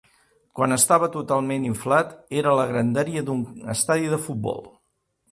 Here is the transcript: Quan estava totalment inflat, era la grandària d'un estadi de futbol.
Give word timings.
Quan 0.59 0.71
estava 0.75 1.09
totalment 1.15 1.67
inflat, 1.67 2.15
era 2.41 2.53
la 2.59 2.63
grandària 2.71 3.23
d'un 3.27 3.43
estadi 3.75 4.09
de 4.15 4.19
futbol. 4.23 4.65